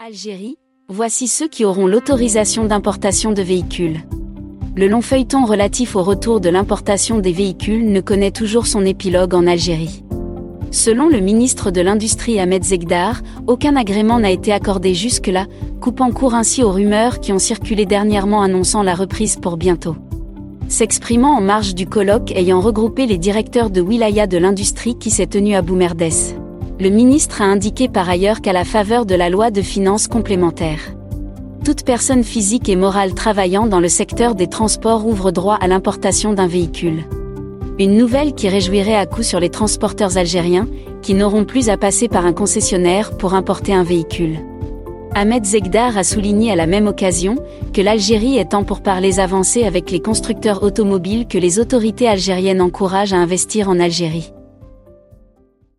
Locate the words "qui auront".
1.48-1.88